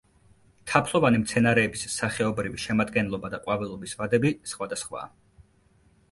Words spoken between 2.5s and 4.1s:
შემადგენლობა და ყვავილობის